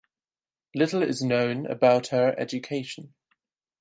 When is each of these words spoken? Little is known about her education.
Little 0.73 1.03
is 1.03 1.21
known 1.21 1.67
about 1.67 2.07
her 2.07 2.33
education. 2.35 3.13